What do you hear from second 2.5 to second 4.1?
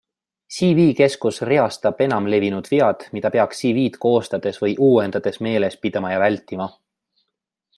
vead, mida peaks CV-d